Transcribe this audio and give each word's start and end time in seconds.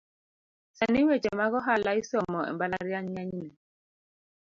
Sani 0.77 1.01
weche 1.07 1.31
mag 1.39 1.53
ohala 1.59 1.91
isomo 2.01 2.39
embalariany 2.51 3.07
ng’enyne 3.11 3.49